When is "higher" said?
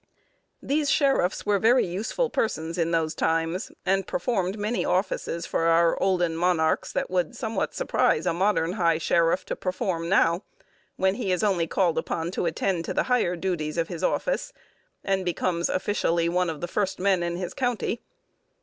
13.13-13.35